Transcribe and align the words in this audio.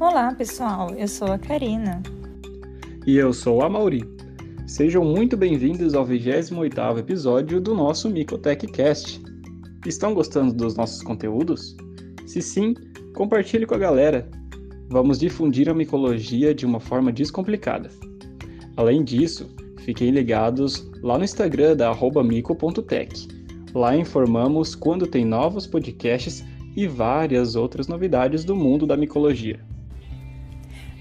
Olá, 0.00 0.34
pessoal. 0.34 0.94
Eu 0.94 1.06
sou 1.06 1.30
a 1.30 1.38
Karina. 1.38 2.02
E 3.06 3.18
eu 3.18 3.34
sou 3.34 3.60
a 3.60 3.68
Mauri. 3.68 4.02
Sejam 4.66 5.04
muito 5.04 5.36
bem-vindos 5.36 5.94
ao 5.94 6.06
28º 6.06 6.98
episódio 6.98 7.60
do 7.60 7.74
nosso 7.74 8.08
Micotech 8.08 8.66
Cast. 8.68 9.22
Estão 9.86 10.14
gostando 10.14 10.54
dos 10.54 10.74
nossos 10.74 11.02
conteúdos? 11.02 11.76
Se 12.26 12.40
sim, 12.40 12.72
compartilhe 13.14 13.66
com 13.66 13.74
a 13.74 13.78
galera. 13.78 14.26
Vamos 14.88 15.18
difundir 15.18 15.68
a 15.68 15.74
micologia 15.74 16.54
de 16.54 16.64
uma 16.64 16.80
forma 16.80 17.12
descomplicada. 17.12 17.90
Além 18.78 19.04
disso, 19.04 19.54
fiquem 19.80 20.12
ligados 20.12 20.90
lá 21.02 21.18
no 21.18 21.24
Instagram 21.24 21.76
da 21.76 21.94
mico.tech. 22.24 23.28
Lá 23.74 23.94
informamos 23.94 24.74
quando 24.74 25.06
tem 25.06 25.26
novos 25.26 25.66
podcasts 25.66 26.42
e 26.74 26.86
várias 26.86 27.54
outras 27.54 27.86
novidades 27.86 28.46
do 28.46 28.56
mundo 28.56 28.86
da 28.86 28.96
micologia. 28.96 29.60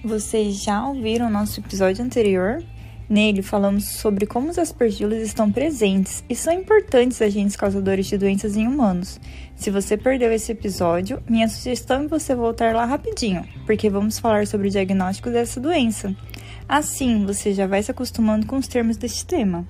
Vocês 0.03 0.63
já 0.63 0.87
ouviram 0.87 1.29
nosso 1.29 1.59
episódio 1.59 2.05
anterior? 2.05 2.63
Nele 3.09 3.41
falamos 3.41 3.83
sobre 3.85 4.25
como 4.25 4.49
os 4.49 4.57
aspergilos 4.57 5.17
estão 5.17 5.51
presentes 5.51 6.23
e 6.29 6.35
são 6.35 6.53
importantes 6.53 7.21
agentes 7.21 7.57
causadores 7.57 8.05
de 8.05 8.17
doenças 8.17 8.55
em 8.55 8.65
humanos. 8.65 9.19
Se 9.57 9.69
você 9.69 9.97
perdeu 9.97 10.31
esse 10.31 10.53
episódio, 10.53 11.21
minha 11.29 11.49
sugestão 11.49 12.03
é 12.03 12.07
você 12.07 12.33
voltar 12.33 12.73
lá 12.73 12.85
rapidinho, 12.85 13.45
porque 13.65 13.89
vamos 13.89 14.17
falar 14.19 14.47
sobre 14.47 14.69
o 14.69 14.71
diagnóstico 14.71 15.29
dessa 15.29 15.59
doença. 15.59 16.15
Assim, 16.67 17.25
você 17.25 17.53
já 17.53 17.67
vai 17.67 17.83
se 17.83 17.91
acostumando 17.91 18.47
com 18.47 18.55
os 18.55 18.69
termos 18.69 18.95
deste 18.95 19.25
tema. 19.25 19.67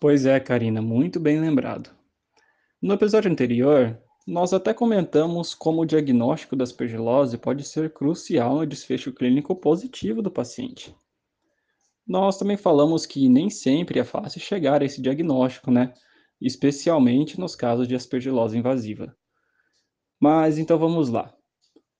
Pois 0.00 0.24
é, 0.24 0.40
Karina, 0.40 0.80
muito 0.80 1.20
bem 1.20 1.38
lembrado. 1.38 1.90
No 2.80 2.94
episódio 2.94 3.30
anterior, 3.30 3.98
nós 4.26 4.52
até 4.52 4.74
comentamos 4.74 5.54
como 5.54 5.82
o 5.82 5.86
diagnóstico 5.86 6.56
da 6.56 6.64
aspergilose 6.64 7.38
pode 7.38 7.62
ser 7.62 7.92
crucial 7.92 8.56
no 8.56 8.66
desfecho 8.66 9.12
clínico 9.12 9.54
positivo 9.54 10.20
do 10.20 10.32
paciente. 10.32 10.92
Nós 12.04 12.36
também 12.36 12.56
falamos 12.56 13.06
que 13.06 13.28
nem 13.28 13.48
sempre 13.48 14.00
é 14.00 14.04
fácil 14.04 14.40
chegar 14.40 14.82
a 14.82 14.84
esse 14.84 15.00
diagnóstico, 15.00 15.70
né? 15.70 15.94
Especialmente 16.40 17.38
nos 17.38 17.54
casos 17.54 17.86
de 17.86 17.94
aspergilose 17.94 18.58
invasiva. 18.58 19.16
Mas 20.20 20.58
então 20.58 20.76
vamos 20.76 21.08
lá. 21.08 21.32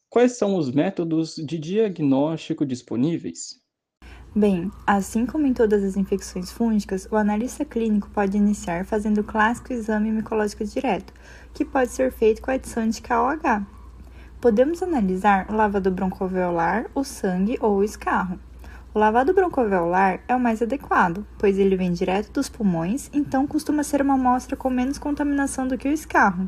Quais 0.08 0.33
são 0.33 0.56
os 0.56 0.70
métodos 0.70 1.36
de 1.36 1.58
diagnóstico 1.58 2.66
disponíveis? 2.66 3.61
Bem, 4.39 4.70
assim 4.87 5.25
como 5.25 5.47
em 5.47 5.55
todas 5.55 5.83
as 5.83 5.97
infecções 5.97 6.53
fúngicas, 6.53 7.09
o 7.11 7.17
analista 7.17 7.65
clínico 7.65 8.11
pode 8.11 8.37
iniciar 8.37 8.84
fazendo 8.84 9.23
o 9.23 9.25
clássico 9.25 9.73
exame 9.73 10.12
micológico 10.12 10.62
direto, 10.62 11.11
que 11.55 11.65
pode 11.65 11.91
ser 11.91 12.12
feito 12.12 12.42
com 12.42 12.51
a 12.51 12.55
adição 12.55 12.87
de 12.87 13.01
KOH. 13.01 13.64
Podemos 14.39 14.83
analisar 14.83 15.47
o 15.48 15.55
lavado 15.55 15.91
broncoalveolar, 15.91 16.84
o 16.95 17.03
sangue 17.03 17.57
ou 17.62 17.79
o 17.79 17.83
escarro. 17.83 18.39
O 18.92 18.98
lavado 18.98 19.33
broncoalveolar 19.33 20.20
é 20.29 20.37
o 20.37 20.41
mais 20.41 20.61
adequado, 20.61 21.27
pois 21.39 21.59
ele 21.59 21.75
vem 21.75 21.95
direto 21.95 22.31
dos 22.31 22.51
pulmões, 22.51 23.09
então 23.14 23.47
costuma 23.47 23.83
ser 23.83 24.03
uma 24.03 24.17
amostra 24.17 24.55
com 24.55 24.69
menos 24.69 24.98
contaminação 24.98 25.67
do 25.67 25.79
que 25.79 25.89
o 25.89 25.92
escarro. 25.92 26.47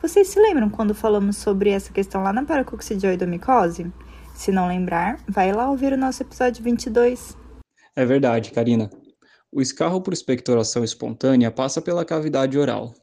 Vocês 0.00 0.28
se 0.28 0.40
lembram 0.40 0.70
quando 0.70 0.94
falamos 0.94 1.36
sobre 1.36 1.68
essa 1.68 1.92
questão 1.92 2.22
lá 2.22 2.32
na 2.32 2.46
paracoccidioidomicose? 2.46 3.92
Se 4.40 4.50
não 4.50 4.68
lembrar, 4.68 5.22
vai 5.28 5.52
lá 5.52 5.70
ouvir 5.70 5.92
o 5.92 5.98
nosso 5.98 6.22
episódio 6.22 6.64
22. 6.64 7.36
É 7.94 8.06
verdade, 8.06 8.50
Karina. 8.50 8.88
O 9.52 9.60
escarro 9.60 10.00
por 10.00 10.14
expectoração 10.14 10.82
espontânea 10.82 11.50
passa 11.50 11.82
pela 11.82 12.06
cavidade 12.06 12.58
oral. 12.58 12.94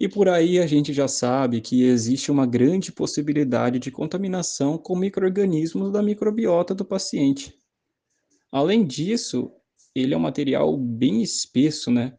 E 0.00 0.08
por 0.08 0.30
aí 0.30 0.58
a 0.58 0.66
gente 0.66 0.94
já 0.94 1.06
sabe 1.06 1.60
que 1.60 1.82
existe 1.82 2.30
uma 2.30 2.46
grande 2.46 2.90
possibilidade 2.90 3.78
de 3.78 3.90
contaminação 3.90 4.78
com 4.78 4.96
micro-organismos 4.96 5.92
da 5.92 6.02
microbiota 6.02 6.74
do 6.74 6.86
paciente. 6.86 7.54
Além 8.50 8.82
disso, 8.82 9.52
ele 9.94 10.14
é 10.14 10.16
um 10.16 10.20
material 10.20 10.74
bem 10.74 11.20
espesso, 11.20 11.90
né? 11.90 12.14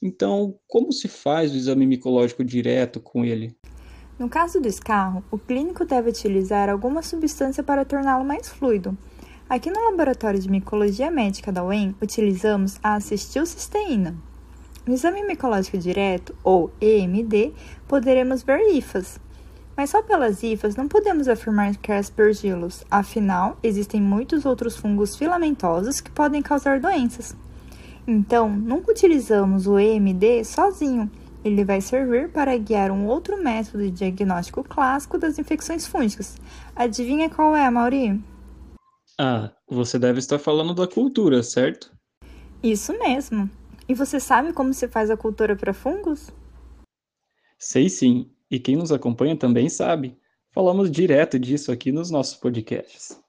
Então, 0.00 0.56
como 0.68 0.92
se 0.92 1.08
faz 1.08 1.52
o 1.52 1.56
exame 1.56 1.84
micológico 1.84 2.44
direto 2.44 3.00
com 3.00 3.24
ele? 3.24 3.58
No 4.18 4.28
caso 4.28 4.60
do 4.60 4.66
escarro, 4.66 5.22
o 5.30 5.38
clínico 5.38 5.84
deve 5.84 6.10
utilizar 6.10 6.68
alguma 6.68 7.02
substância 7.02 7.62
para 7.62 7.84
torná-lo 7.84 8.24
mais 8.24 8.48
fluido. 8.48 8.98
Aqui 9.48 9.70
no 9.70 9.84
Laboratório 9.84 10.40
de 10.40 10.50
Micologia 10.50 11.08
Médica 11.08 11.52
da 11.52 11.62
UEM, 11.62 11.94
utilizamos 12.02 12.80
a 12.82 12.96
acetilcisteína. 12.96 14.16
No 14.84 14.92
exame 14.92 15.22
micológico 15.22 15.78
direto, 15.78 16.34
ou 16.42 16.72
EMD, 16.80 17.54
poderemos 17.86 18.42
ver 18.42 18.58
hifas. 18.74 19.20
Mas 19.76 19.90
só 19.90 20.02
pelas 20.02 20.42
hifas 20.42 20.74
não 20.74 20.88
podemos 20.88 21.28
afirmar 21.28 21.76
que 21.76 21.92
é 21.92 21.98
aspergilos, 21.98 22.84
afinal, 22.90 23.56
existem 23.62 24.02
muitos 24.02 24.44
outros 24.44 24.76
fungos 24.76 25.14
filamentosos 25.14 26.00
que 26.00 26.10
podem 26.10 26.42
causar 26.42 26.80
doenças. 26.80 27.36
Então, 28.04 28.48
nunca 28.48 28.90
utilizamos 28.90 29.68
o 29.68 29.78
EMD 29.78 30.44
sozinho, 30.44 31.08
ele 31.44 31.64
vai 31.64 31.80
servir 31.80 32.30
para 32.30 32.56
guiar 32.56 32.90
um 32.90 33.06
outro 33.06 33.42
método 33.42 33.84
de 33.84 33.90
diagnóstico 33.90 34.64
clássico 34.64 35.18
das 35.18 35.38
infecções 35.38 35.86
fúngicas. 35.86 36.36
Adivinha 36.74 37.30
qual 37.30 37.54
é, 37.54 37.68
Mauri? 37.70 38.20
Ah, 39.18 39.52
você 39.68 39.98
deve 39.98 40.18
estar 40.18 40.38
falando 40.38 40.74
da 40.74 40.86
cultura, 40.86 41.42
certo? 41.42 41.92
Isso 42.62 42.92
mesmo. 42.98 43.48
E 43.88 43.94
você 43.94 44.20
sabe 44.20 44.52
como 44.52 44.74
se 44.74 44.86
faz 44.88 45.10
a 45.10 45.16
cultura 45.16 45.56
para 45.56 45.72
fungos? 45.72 46.30
Sei 47.58 47.88
sim, 47.88 48.30
e 48.50 48.60
quem 48.60 48.76
nos 48.76 48.92
acompanha 48.92 49.36
também 49.36 49.68
sabe. 49.68 50.16
Falamos 50.52 50.90
direto 50.90 51.38
disso 51.38 51.72
aqui 51.72 51.92
nos 51.92 52.10
nossos 52.10 52.36
podcasts. 52.36 53.20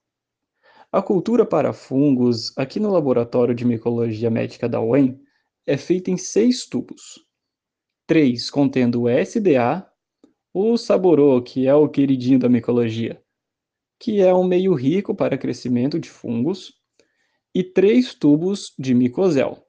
A 0.91 1.01
cultura 1.01 1.45
para 1.45 1.71
fungos, 1.71 2.51
aqui 2.57 2.79
no 2.79 2.91
Laboratório 2.91 3.53
de 3.53 3.63
Micologia 3.65 4.29
Médica 4.29 4.67
da 4.67 4.81
UEM, 4.81 5.19
é 5.65 5.77
feita 5.77 6.09
em 6.09 6.17
seis 6.17 6.65
tubos. 6.65 7.28
3 8.09 8.49
contendo 8.49 9.03
o 9.03 9.07
SDA, 9.07 9.87
o 10.51 10.75
Saborô, 10.77 11.39
que 11.43 11.67
é 11.67 11.75
o 11.75 11.87
queridinho 11.87 12.39
da 12.39 12.49
micologia, 12.49 13.21
que 13.99 14.19
é 14.19 14.33
um 14.33 14.43
meio 14.43 14.73
rico 14.73 15.13
para 15.13 15.37
crescimento 15.37 15.99
de 15.99 16.09
fungos, 16.09 16.73
e 17.53 17.63
três 17.63 18.15
tubos 18.15 18.73
de 18.79 18.95
micosel, 18.95 19.63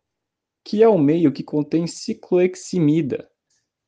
que 0.65 0.83
é 0.83 0.89
o 0.89 0.99
meio 0.99 1.31
que 1.31 1.43
contém 1.43 1.87
cicloheximida, 1.87 3.29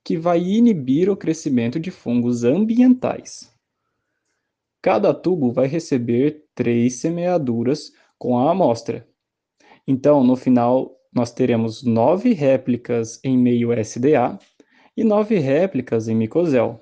que 0.04 0.18
vai 0.18 0.42
inibir 0.42 1.08
o 1.08 1.16
crescimento 1.16 1.80
de 1.80 1.90
fungos 1.90 2.44
ambientais. 2.44 3.50
Cada 4.82 5.14
tubo 5.14 5.50
vai 5.50 5.66
receber 5.66 6.44
três 6.54 6.96
semeaduras 6.96 7.90
com 8.18 8.38
a 8.38 8.50
amostra. 8.50 9.08
Então, 9.86 10.22
no 10.22 10.36
final, 10.36 10.94
nós 11.14 11.32
teremos 11.32 11.82
nove 11.82 12.32
réplicas 12.32 13.20
em 13.22 13.36
meio 13.36 13.72
SDA 13.72 14.38
e 14.96 15.04
nove 15.04 15.38
réplicas 15.38 16.08
em 16.08 16.14
micosel. 16.14 16.80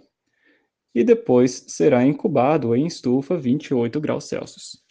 E 0.95 1.05
depois 1.05 1.65
será 1.69 2.05
incubado 2.05 2.75
em 2.75 2.87
estufa 2.87 3.37
28 3.37 4.01
graus 4.01 4.25
Celsius. 4.25 4.83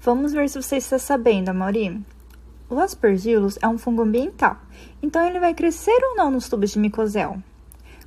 Vamos 0.00 0.32
ver 0.32 0.48
se 0.48 0.60
você 0.60 0.76
está 0.76 0.98
sabendo, 0.98 1.50
Amaury. 1.50 2.00
O 2.68 2.78
aspergillus 2.78 3.58
é 3.60 3.68
um 3.68 3.76
fungo 3.76 4.02
ambiental, 4.02 4.56
então 5.02 5.26
ele 5.26 5.38
vai 5.38 5.52
crescer 5.52 5.98
ou 6.02 6.16
não 6.16 6.30
nos 6.30 6.48
tubos 6.48 6.70
de 6.70 6.78
micosel? 6.78 7.36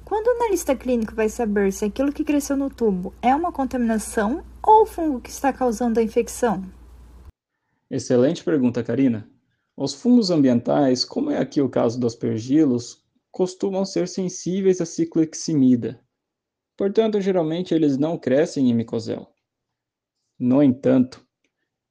Quando 0.03 0.27
o 0.27 0.31
analista 0.31 0.75
clínico 0.75 1.15
vai 1.15 1.29
saber 1.29 1.71
se 1.71 1.85
aquilo 1.85 2.11
que 2.11 2.23
cresceu 2.23 2.57
no 2.57 2.69
tubo 2.69 3.13
é 3.21 3.35
uma 3.35 3.51
contaminação 3.51 4.43
ou 4.61 4.83
o 4.83 4.85
fungo 4.85 5.21
que 5.21 5.29
está 5.29 5.53
causando 5.53 5.99
a 5.99 6.03
infecção? 6.03 6.63
Excelente 7.89 8.43
pergunta, 8.43 8.83
Karina. 8.83 9.27
Os 9.77 9.93
fungos 9.93 10.31
ambientais, 10.31 11.03
como 11.03 11.29
é 11.31 11.37
aqui 11.37 11.61
o 11.61 11.69
caso 11.69 11.99
dos 11.99 12.13
aspergillus, 12.13 13.03
costumam 13.29 13.83
ser 13.83 14.07
sensíveis 14.07 14.79
à 14.79 14.85
cicloheximida. 14.85 16.01
Portanto, 16.77 17.19
geralmente 17.19 17.73
eles 17.73 17.97
não 17.97 18.17
crescem 18.17 18.69
em 18.69 18.73
micosel. 18.73 19.27
No 20.39 20.63
entanto, 20.63 21.25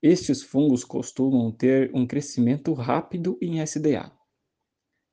estes 0.03 0.43
fungos 0.43 0.83
costumam 0.83 1.53
ter 1.53 1.91
um 1.95 2.07
crescimento 2.07 2.73
rápido 2.73 3.37
em 3.43 3.61
SDA. 3.61 4.11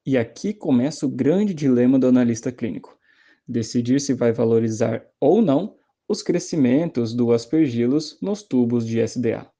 E 0.06 0.18
aqui 0.18 0.54
começa 0.54 1.06
o 1.06 1.10
grande 1.10 1.54
dilema 1.54 2.00
do 2.00 2.08
analista 2.08 2.54
clínico: 2.54 2.98
decidir 3.46 4.00
se 4.00 4.14
vai 4.14 4.32
valorizar 4.32 5.06
ou 5.20 5.42
não 5.42 5.78
os 6.08 6.24
crescimentos 6.24 7.14
do 7.14 7.34
aspergillus 7.34 8.18
nos 8.22 8.44
tubos 8.44 8.88
de 8.88 9.02
SDA. 9.02 9.51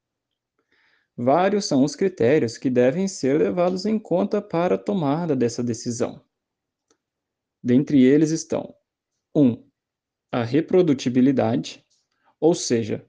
Vários 1.24 1.66
são 1.66 1.84
os 1.84 1.96
critérios 1.96 2.58
que 2.58 2.68
devem 2.68 3.08
ser 3.08 3.38
levados 3.38 3.86
em 3.86 4.00
conta 4.00 4.42
para 4.42 4.74
a 4.74 4.78
tomada 4.78 5.36
dessa 5.36 5.64
decisão. 5.64 6.20
Dentre 7.64 8.04
eles 8.04 8.32
estão: 8.32 8.74
1. 9.36 9.44
Um, 9.44 9.70
a 10.32 10.44
reprodutibilidade, 10.44 11.86
ou 12.40 12.56
seja, 12.56 13.08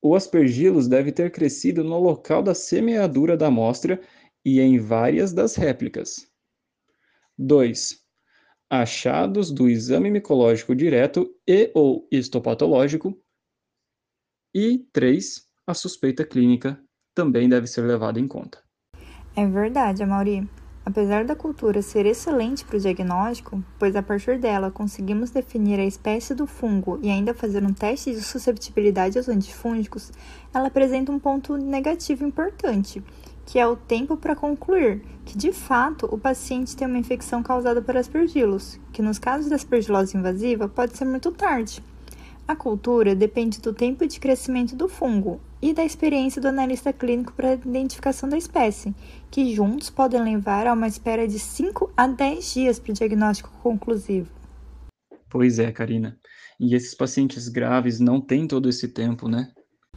o 0.00 0.14
aspergillus 0.14 0.88
deve 0.88 1.12
ter 1.12 1.30
crescido 1.32 1.84
no 1.84 2.00
local 2.00 2.42
da 2.42 2.54
semeadura 2.54 3.36
da 3.36 3.48
amostra 3.48 4.00
e 4.42 4.58
em 4.58 4.78
várias 4.78 5.34
das 5.34 5.54
réplicas. 5.54 6.26
2. 7.36 8.02
achados 8.70 9.50
do 9.50 9.68
exame 9.68 10.10
micológico 10.10 10.74
direto 10.74 11.30
e 11.46 11.70
ou 11.74 12.08
histopatológico. 12.10 13.22
E 14.54 14.78
3. 14.94 15.46
A 15.66 15.74
suspeita 15.74 16.24
clínica 16.24 16.82
também 17.14 17.48
deve 17.48 17.66
ser 17.66 17.82
levada 17.82 18.18
em 18.18 18.26
conta. 18.26 18.58
É 19.36 19.46
verdade, 19.46 20.02
Amaury. 20.02 20.48
Apesar 20.86 21.24
da 21.24 21.34
cultura 21.34 21.80
ser 21.80 22.04
excelente 22.04 22.62
para 22.62 22.76
o 22.76 22.80
diagnóstico, 22.80 23.64
pois 23.78 23.96
a 23.96 24.02
partir 24.02 24.38
dela 24.38 24.70
conseguimos 24.70 25.30
definir 25.30 25.80
a 25.80 25.84
espécie 25.84 26.34
do 26.34 26.46
fungo 26.46 26.98
e 27.02 27.08
ainda 27.08 27.32
fazer 27.32 27.64
um 27.64 27.72
teste 27.72 28.10
de 28.10 28.20
susceptibilidade 28.20 29.16
aos 29.16 29.28
antifúngicos, 29.28 30.12
ela 30.52 30.68
apresenta 30.68 31.10
um 31.10 31.18
ponto 31.18 31.56
negativo 31.56 32.26
importante, 32.26 33.02
que 33.46 33.58
é 33.58 33.66
o 33.66 33.76
tempo 33.76 34.14
para 34.14 34.36
concluir 34.36 35.02
que, 35.24 35.38
de 35.38 35.52
fato, 35.52 36.06
o 36.12 36.18
paciente 36.18 36.76
tem 36.76 36.86
uma 36.86 36.98
infecção 36.98 37.42
causada 37.42 37.80
por 37.80 37.96
aspergilos, 37.96 38.78
que 38.92 39.00
nos 39.00 39.18
casos 39.18 39.48
da 39.48 39.56
aspergilose 39.56 40.16
invasiva 40.16 40.68
pode 40.68 40.98
ser 40.98 41.06
muito 41.06 41.32
tarde. 41.32 41.82
A 42.46 42.54
cultura 42.54 43.14
depende 43.14 43.58
do 43.58 43.72
tempo 43.72 44.06
de 44.06 44.20
crescimento 44.20 44.76
do 44.76 44.86
fungo 44.86 45.40
e 45.64 45.72
da 45.72 45.82
experiência 45.82 46.42
do 46.42 46.48
analista 46.48 46.92
clínico 46.92 47.32
para 47.32 47.48
a 47.48 47.54
identificação 47.54 48.28
da 48.28 48.36
espécie, 48.36 48.94
que 49.30 49.54
juntos 49.54 49.88
podem 49.88 50.22
levar 50.22 50.66
a 50.66 50.74
uma 50.74 50.86
espera 50.86 51.26
de 51.26 51.38
5 51.38 51.90
a 51.96 52.06
10 52.06 52.52
dias 52.52 52.78
para 52.78 52.90
o 52.90 52.94
diagnóstico 52.94 53.50
conclusivo. 53.62 54.30
Pois 55.30 55.58
é, 55.58 55.72
Karina. 55.72 56.18
E 56.60 56.74
esses 56.74 56.94
pacientes 56.94 57.48
graves 57.48 57.98
não 57.98 58.20
têm 58.20 58.46
todo 58.46 58.68
esse 58.68 58.88
tempo, 58.88 59.26
né? 59.26 59.50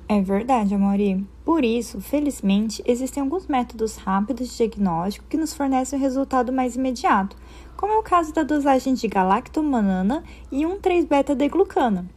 É 0.07 0.21
verdade, 0.21 0.73
Amori. 0.73 1.27
Por 1.43 1.65
isso, 1.65 1.99
felizmente, 1.99 2.81
existem 2.85 3.21
alguns 3.21 3.45
métodos 3.45 3.97
rápidos 3.97 4.49
de 4.49 4.55
diagnóstico 4.55 5.27
que 5.27 5.35
nos 5.35 5.53
fornecem 5.53 5.99
o 5.99 6.01
resultado 6.01 6.53
mais 6.53 6.77
imediato, 6.77 7.35
como 7.75 7.91
é 7.91 7.97
o 7.97 8.03
caso 8.03 8.33
da 8.33 8.43
dosagem 8.43 8.93
de 8.93 9.05
galactomanana 9.05 10.23
e 10.49 10.63
1,3-beta-deglucana. 10.63 12.07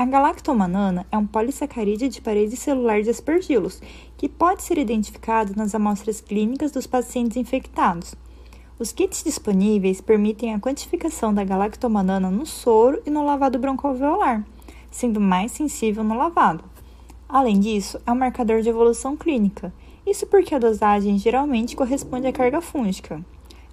A 0.00 0.06
galactomanana 0.06 1.06
é 1.12 1.18
um 1.18 1.26
polissacarídeo 1.26 2.08
de 2.08 2.22
parede 2.22 2.56
celular 2.56 3.02
de 3.02 3.10
aspergilos, 3.10 3.82
que 4.16 4.30
pode 4.30 4.62
ser 4.62 4.78
identificado 4.78 5.52
nas 5.54 5.74
amostras 5.74 6.22
clínicas 6.22 6.72
dos 6.72 6.86
pacientes 6.86 7.36
infectados. 7.36 8.14
Os 8.78 8.92
kits 8.92 9.22
disponíveis 9.22 10.00
permitem 10.00 10.54
a 10.54 10.58
quantificação 10.58 11.34
da 11.34 11.44
galactomanana 11.44 12.30
no 12.30 12.46
soro 12.46 13.02
e 13.04 13.10
no 13.10 13.22
lavado 13.22 13.58
broncoalveolar, 13.58 14.42
sendo 14.90 15.20
mais 15.20 15.52
sensível 15.52 16.02
no 16.02 16.16
lavado. 16.16 16.64
Além 17.28 17.60
disso, 17.60 18.00
é 18.06 18.10
um 18.10 18.16
marcador 18.16 18.62
de 18.62 18.70
evolução 18.70 19.18
clínica, 19.18 19.70
isso 20.06 20.26
porque 20.26 20.54
a 20.54 20.58
dosagem 20.58 21.18
geralmente 21.18 21.76
corresponde 21.76 22.26
à 22.26 22.32
carga 22.32 22.62
fúngica. 22.62 23.22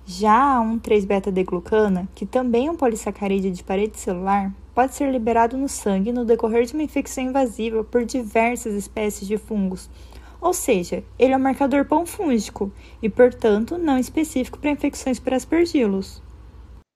Já 0.05 0.57
a 0.57 0.61
1,3-beta-deglucana, 0.61 2.09
que 2.13 2.25
também 2.25 2.67
é 2.67 2.71
um 2.71 2.75
polissacarídeo 2.75 3.49
de 3.49 3.63
parede 3.63 3.97
celular, 3.97 4.51
pode 4.77 4.93
ser 4.93 5.11
liberado 5.11 5.57
no 5.57 5.67
sangue 5.67 6.13
no 6.13 6.23
decorrer 6.23 6.63
de 6.63 6.75
uma 6.75 6.83
infecção 6.83 7.23
invasiva 7.23 7.83
por 7.83 8.05
diversas 8.05 8.75
espécies 8.75 9.27
de 9.27 9.35
fungos. 9.35 9.89
Ou 10.39 10.53
seja, 10.53 11.03
ele 11.17 11.33
é 11.33 11.35
um 11.35 11.39
marcador 11.39 11.83
panfúngico 11.85 12.71
e, 13.01 13.09
portanto, 13.09 13.75
não 13.75 13.97
específico 13.97 14.59
para 14.59 14.69
infecções 14.69 15.19
por 15.19 15.33
aspergilos. 15.33 16.21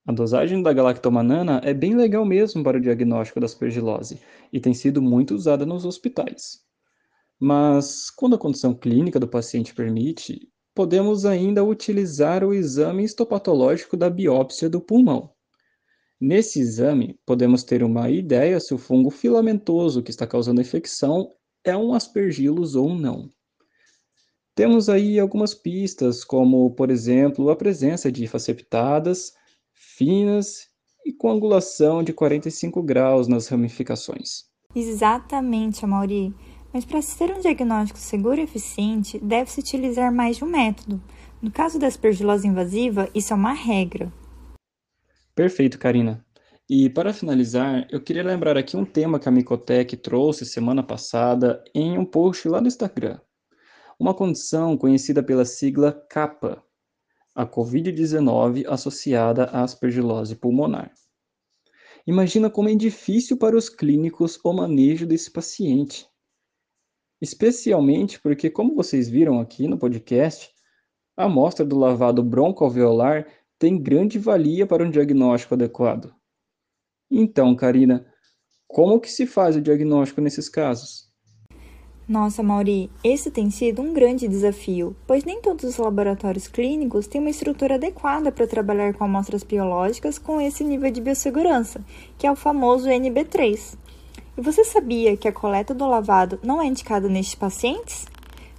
A 0.05 0.11
dosagem 0.11 0.61
da 0.61 0.71
galactomanana 0.71 1.59
é 1.63 1.73
bem 1.73 1.95
legal 1.95 2.23
mesmo 2.23 2.63
para 2.63 2.77
o 2.77 2.81
diagnóstico 2.81 3.39
da 3.39 3.47
aspergilose 3.47 4.21
e 4.53 4.59
tem 4.59 4.75
sido 4.75 5.01
muito 5.01 5.33
usada 5.33 5.65
nos 5.65 5.83
hospitais. 5.83 6.59
Mas, 7.39 8.11
quando 8.11 8.35
a 8.35 8.39
condição 8.39 8.75
clínica 8.75 9.19
do 9.19 9.27
paciente 9.27 9.73
permite, 9.73 10.47
podemos 10.75 11.25
ainda 11.25 11.63
utilizar 11.63 12.43
o 12.43 12.53
exame 12.53 13.03
histopatológico 13.03 13.97
da 13.97 14.07
biópsia 14.07 14.69
do 14.69 14.79
pulmão. 14.79 15.31
Nesse 16.21 16.59
exame, 16.59 17.19
podemos 17.25 17.63
ter 17.63 17.81
uma 17.81 18.07
ideia 18.07 18.59
se 18.59 18.75
o 18.75 18.77
fungo 18.77 19.09
filamentoso 19.09 20.03
que 20.03 20.11
está 20.11 20.27
causando 20.27 20.61
a 20.61 20.63
infecção 20.63 21.31
é 21.63 21.75
um 21.75 21.95
aspergillus 21.95 22.75
ou 22.75 22.93
não. 22.93 23.27
Temos 24.53 24.87
aí 24.87 25.19
algumas 25.19 25.55
pistas, 25.55 26.23
como, 26.23 26.69
por 26.75 26.91
exemplo, 26.91 27.49
a 27.49 27.55
presença 27.55 28.11
de 28.11 28.23
hifas 28.23 28.43
septadas, 28.43 29.33
finas 29.73 30.67
e 31.03 31.11
com 31.11 31.31
angulação 31.31 32.03
de 32.03 32.13
45 32.13 32.83
graus 32.83 33.27
nas 33.27 33.47
ramificações. 33.47 34.43
Exatamente, 34.75 35.83
Amaury. 35.83 36.35
Mas 36.71 36.85
para 36.85 37.01
se 37.01 37.17
ter 37.17 37.35
um 37.35 37.39
diagnóstico 37.39 37.97
seguro 37.97 38.39
e 38.39 38.43
eficiente, 38.43 39.17
deve-se 39.17 39.59
utilizar 39.59 40.13
mais 40.13 40.37
de 40.37 40.43
um 40.43 40.47
método. 40.47 41.01
No 41.41 41.49
caso 41.49 41.79
da 41.79 41.87
aspergilose 41.87 42.47
invasiva, 42.47 43.09
isso 43.15 43.33
é 43.33 43.35
uma 43.35 43.53
regra. 43.53 44.13
Perfeito, 45.35 45.79
Karina. 45.79 46.25
E 46.69 46.89
para 46.89 47.13
finalizar, 47.13 47.87
eu 47.91 48.01
queria 48.01 48.23
lembrar 48.23 48.57
aqui 48.57 48.77
um 48.77 48.85
tema 48.85 49.19
que 49.19 49.27
a 49.27 49.31
Micotec 49.31 49.97
trouxe 49.97 50.45
semana 50.45 50.83
passada 50.83 51.63
em 51.73 51.97
um 51.97 52.05
post 52.05 52.47
lá 52.47 52.61
no 52.61 52.67
Instagram. 52.67 53.19
Uma 53.99 54.13
condição 54.13 54.77
conhecida 54.77 55.21
pela 55.21 55.45
sigla 55.45 55.91
CAPA, 56.09 56.63
a 57.35 57.45
COVID-19 57.45 58.65
associada 58.67 59.45
à 59.45 59.63
aspergilose 59.63 60.35
pulmonar. 60.35 60.91
Imagina 62.05 62.49
como 62.49 62.69
é 62.69 62.75
difícil 62.75 63.37
para 63.37 63.55
os 63.55 63.69
clínicos 63.69 64.39
o 64.43 64.51
manejo 64.51 65.05
desse 65.05 65.31
paciente. 65.31 66.07
Especialmente 67.21 68.19
porque, 68.19 68.49
como 68.49 68.75
vocês 68.75 69.07
viram 69.07 69.39
aqui 69.39 69.67
no 69.67 69.77
podcast, 69.77 70.51
a 71.15 71.25
amostra 71.25 71.65
do 71.65 71.77
lavado 71.77 72.23
broncoalveolar 72.23 73.27
tem 73.61 73.77
grande 73.77 74.17
valia 74.17 74.65
para 74.65 74.83
um 74.83 74.89
diagnóstico 74.89 75.53
adequado. 75.53 76.11
Então, 77.11 77.55
Karina, 77.55 78.03
como 78.67 78.99
que 78.99 79.07
se 79.07 79.27
faz 79.27 79.55
o 79.55 79.61
diagnóstico 79.61 80.19
nesses 80.19 80.49
casos? 80.49 81.07
Nossa, 82.07 82.41
Mauri, 82.41 82.89
esse 83.03 83.29
tem 83.29 83.51
sido 83.51 83.83
um 83.83 83.93
grande 83.93 84.27
desafio, 84.27 84.95
pois 85.05 85.23
nem 85.23 85.39
todos 85.41 85.63
os 85.63 85.77
laboratórios 85.77 86.47
clínicos 86.47 87.05
têm 87.05 87.21
uma 87.21 87.29
estrutura 87.29 87.75
adequada 87.75 88.31
para 88.31 88.47
trabalhar 88.47 88.95
com 88.95 89.03
amostras 89.03 89.43
biológicas 89.43 90.17
com 90.17 90.41
esse 90.41 90.63
nível 90.63 90.89
de 90.89 90.99
biossegurança, 90.99 91.85
que 92.17 92.25
é 92.25 92.31
o 92.31 92.35
famoso 92.35 92.89
NB3. 92.89 93.77
E 94.39 94.41
você 94.41 94.63
sabia 94.63 95.15
que 95.15 95.27
a 95.27 95.31
coleta 95.31 95.71
do 95.71 95.87
lavado 95.87 96.39
não 96.41 96.59
é 96.59 96.65
indicada 96.65 97.07
nestes 97.07 97.35
pacientes? 97.35 98.07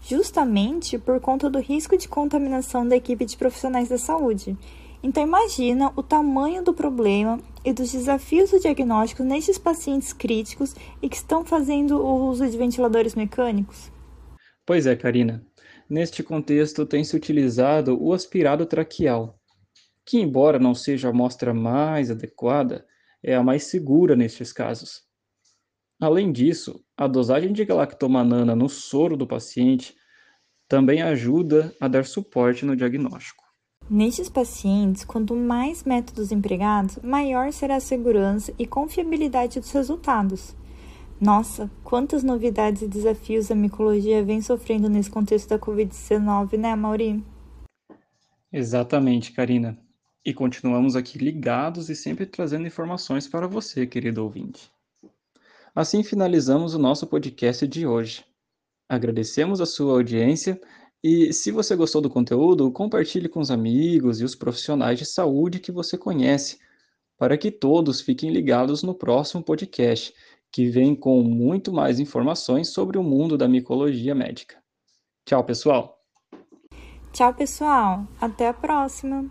Justamente 0.00 0.96
por 0.96 1.18
conta 1.18 1.50
do 1.50 1.58
risco 1.58 1.98
de 1.98 2.06
contaminação 2.06 2.86
da 2.86 2.94
equipe 2.94 3.24
de 3.24 3.36
profissionais 3.36 3.88
da 3.88 3.98
saúde. 3.98 4.56
Então 5.02 5.22
imagina 5.22 5.92
o 5.96 6.02
tamanho 6.02 6.62
do 6.62 6.72
problema 6.72 7.40
e 7.64 7.72
dos 7.72 7.90
desafios 7.90 8.50
do 8.50 8.60
diagnóstico 8.60 9.24
nesses 9.24 9.58
pacientes 9.58 10.12
críticos 10.12 10.74
e 11.02 11.08
que 11.08 11.16
estão 11.16 11.44
fazendo 11.44 11.98
o 11.98 12.28
uso 12.28 12.48
de 12.48 12.56
ventiladores 12.56 13.14
mecânicos. 13.14 13.90
Pois 14.64 14.86
é, 14.86 14.94
Karina. 14.94 15.44
Neste 15.90 16.22
contexto 16.22 16.86
tem-se 16.86 17.16
utilizado 17.16 18.00
o 18.00 18.12
aspirado 18.12 18.64
traqueal, 18.64 19.38
que 20.06 20.20
embora 20.20 20.58
não 20.58 20.74
seja 20.74 21.08
a 21.08 21.10
amostra 21.10 21.52
mais 21.52 22.10
adequada, 22.10 22.86
é 23.22 23.34
a 23.34 23.42
mais 23.42 23.64
segura 23.64 24.16
nestes 24.16 24.52
casos. 24.52 25.02
Além 26.00 26.32
disso, 26.32 26.82
a 26.96 27.06
dosagem 27.06 27.52
de 27.52 27.64
galactomanana 27.64 28.56
no 28.56 28.68
soro 28.68 29.16
do 29.16 29.26
paciente 29.26 29.94
também 30.68 31.02
ajuda 31.02 31.74
a 31.80 31.86
dar 31.86 32.04
suporte 32.04 32.64
no 32.64 32.74
diagnóstico. 32.74 33.41
Nestes 33.94 34.30
pacientes, 34.30 35.04
quanto 35.04 35.36
mais 35.36 35.84
métodos 35.84 36.32
empregados, 36.32 36.96
maior 37.02 37.52
será 37.52 37.76
a 37.76 37.80
segurança 37.80 38.50
e 38.58 38.66
confiabilidade 38.66 39.60
dos 39.60 39.70
resultados. 39.70 40.56
Nossa, 41.20 41.70
quantas 41.84 42.24
novidades 42.24 42.80
e 42.80 42.88
desafios 42.88 43.50
a 43.50 43.54
micologia 43.54 44.24
vem 44.24 44.40
sofrendo 44.40 44.88
nesse 44.88 45.10
contexto 45.10 45.50
da 45.50 45.58
Covid-19, 45.58 46.56
né, 46.56 46.74
Mauri? 46.74 47.22
Exatamente, 48.50 49.30
Karina. 49.30 49.78
E 50.24 50.32
continuamos 50.32 50.96
aqui 50.96 51.18
ligados 51.18 51.90
e 51.90 51.94
sempre 51.94 52.24
trazendo 52.24 52.66
informações 52.66 53.28
para 53.28 53.46
você, 53.46 53.86
querido 53.86 54.24
ouvinte. 54.24 54.72
Assim 55.74 56.02
finalizamos 56.02 56.74
o 56.74 56.78
nosso 56.78 57.06
podcast 57.06 57.68
de 57.68 57.86
hoje. 57.86 58.24
Agradecemos 58.88 59.60
a 59.60 59.66
sua 59.66 59.92
audiência 59.92 60.58
e 61.02 61.32
se 61.32 61.50
você 61.50 61.74
gostou 61.74 62.00
do 62.00 62.08
conteúdo, 62.08 62.70
compartilhe 62.70 63.28
com 63.28 63.40
os 63.40 63.50
amigos 63.50 64.20
e 64.20 64.24
os 64.24 64.34
profissionais 64.34 64.98
de 64.98 65.04
saúde 65.04 65.58
que 65.58 65.72
você 65.72 65.98
conhece, 65.98 66.58
para 67.18 67.36
que 67.36 67.50
todos 67.50 68.00
fiquem 68.00 68.30
ligados 68.30 68.82
no 68.82 68.94
próximo 68.94 69.42
podcast, 69.42 70.14
que 70.50 70.68
vem 70.68 70.94
com 70.94 71.22
muito 71.22 71.72
mais 71.72 71.98
informações 71.98 72.68
sobre 72.68 72.98
o 72.98 73.02
mundo 73.02 73.36
da 73.36 73.48
micologia 73.48 74.14
médica. 74.14 74.62
Tchau, 75.26 75.42
pessoal! 75.44 75.98
Tchau, 77.12 77.34
pessoal! 77.34 78.06
Até 78.20 78.48
a 78.48 78.54
próxima! 78.54 79.30